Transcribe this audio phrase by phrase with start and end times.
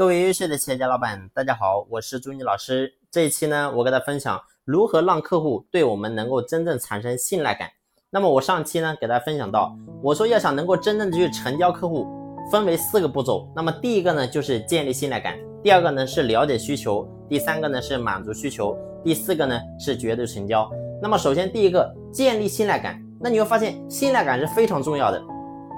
[0.00, 2.90] 各位优秀的企业家老板，大家好，我是朱妮老师。
[3.10, 7.68] 这一期呢，我给大家分享如何让客户对我们能够真正产生信赖感。
[8.08, 12.06] 那么我上期呢，给大家分享到，我说要想能够真正的去成交客户，
[12.50, 13.46] 分为四个步骤。
[13.54, 18.74] 那么第一个呢，就是建立信赖感；第二个呢是了解需求；第三个呢是满足需求；
[19.04, 20.66] 第四个呢是绝对成交。
[21.02, 25.22] 那么首先第一个建立信赖感，那你会发现信赖感是非常重要的。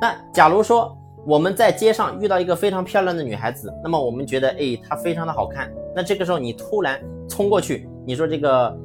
[0.00, 5.72] 那假如说，我们在街上遇到一个非常漂亮的女孩子，那么我们觉得，哎，她非常的好看。
[5.94, 8.76] 那这个时候你突然冲过去，你说这个，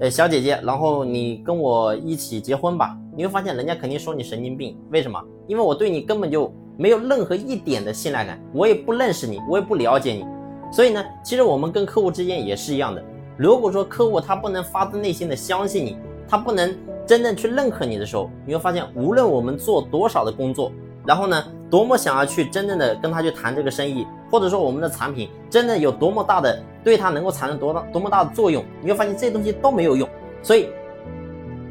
[0.00, 2.96] 呃，小姐姐，然后你跟我一起结婚吧。
[3.14, 4.74] 你会发现人家肯定说你神经病。
[4.90, 5.22] 为什么？
[5.46, 10.24] 因为我对你根本就没有任何一点的信赖感，我也不认识你，我也不了解你。
[10.72, 13.04] 所以呢，其实我们跟客户之间也是一样的。
[13.36, 16.74] 如果说客户他不能发自内心的相信你，他不能
[17.06, 20.72] 真正去认可你的时候，你会发现，无论我们做多少的工作。
[21.04, 30.08] 然后呢，多么想要去真正的跟他去谈这个生意，或者说我们的产品真的有多么大的对他能够产生多大多么大的作用，你会发现这些东西都没有用。
[30.42, 30.68] 所以，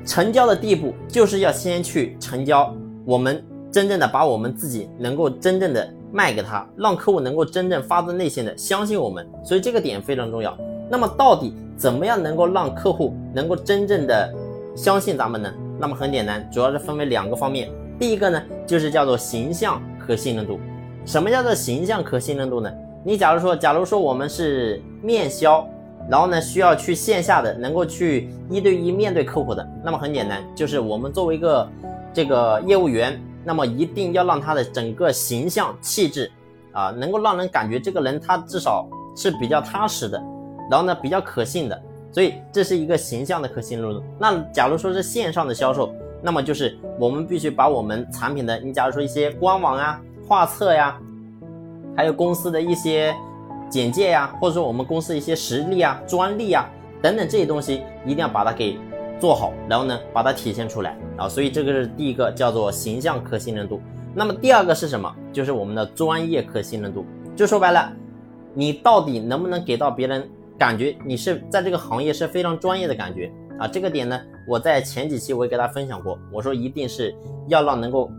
[0.05, 2.73] 成交的第一步就是要先去成交，
[3.05, 9.25] 我们真正的把我们自己能够真正的卖给他，让客户能够真正发自内心的相信我们。
[9.43, 10.57] 所以这个点非常重要。
[10.89, 14.33] 那么到底怎么样能够让客户能够真正的
[14.75, 15.53] 相信咱们呢？
[15.79, 17.69] 那么很简单，主要是分为两个方面。
[18.01, 20.59] 第一个呢，就是叫做形象可信任度。
[21.05, 22.67] 什么叫做形象可信任度呢？
[23.05, 25.63] 你假如说，假如说我们是面销，
[26.09, 31.69] 然后呢需要去线下的，能够去一对一面对客户的，那么很简单，就是我们作为一个
[32.11, 36.31] 这个业务员，那么一定要让他的整个形象气质
[36.71, 38.83] 啊，能够让人感觉这个人他至少
[39.15, 40.19] 是比较踏实的，
[40.71, 41.79] 然后呢比较可信的，
[42.11, 44.03] 所以这是一个形象的可信任度。
[44.17, 45.93] 那假如说是线上的销售。
[46.21, 50.99] 那么就是我们必须把我们产品的，你假如说一些官网啊、画册呀，
[51.95, 53.15] 还有公司的一些
[53.69, 56.69] 简介呀，或者说我们公司一些实力啊、专利啊
[57.01, 58.77] 等等这些东西，一定要把它给
[59.19, 61.27] 做好，然后呢把它体现出来啊。
[61.27, 63.81] 所以这个是第一个叫做形象可信任度。
[64.13, 65.13] 那么第二个是什么？
[65.31, 67.05] 就是我们的专业可信任度。
[67.35, 67.91] 就说白了，
[68.53, 70.29] 你到底能不能给到别人
[70.61, 73.33] 感觉你是在这个行业是非常专业的感觉？
[73.59, 77.15] 啊，这个点呢，我在前几期我也给大家分享过，我说一定是
[77.47, 78.11] 要让能够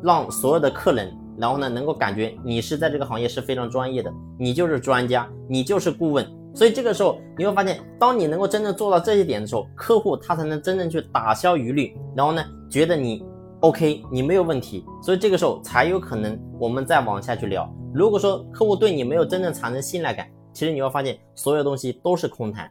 [0.00, 13.24] 让所有的客人，然后呢能够感觉你是在这个行业是非常专业的，你就是专家，你就是顾问，所以这个时候你会发现，当你能够真正做到这些点的时候，客户他才能真正去打消疑虑，然后呢觉得你
[13.58, 17.68] OK，你没有问题，所以这个时候才有可能我们再往下去聊。
[17.92, 22.68] 如果说客户对你没有真正产生信赖感，其实你会发现所有东西都是空谈。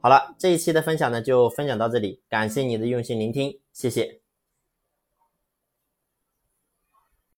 [0.00, 4.27] 好了，这一期的分享呢就分享到这里，感谢你的用心聆听，谢谢。